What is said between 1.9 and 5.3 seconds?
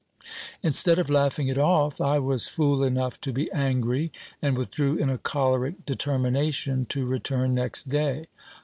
I was fool enough to be angry, and withdrew in a